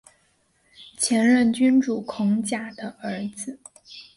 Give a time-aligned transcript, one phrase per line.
[0.97, 3.59] 前任君主孔甲的儿子。